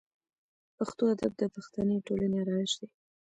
پښتو 0.77 1.03
ادب 1.13 1.31
د 1.37 1.43
پښتني 1.55 1.97
ټولنې 2.07 2.37
آرایش 2.43 2.71
دی. 2.79 2.87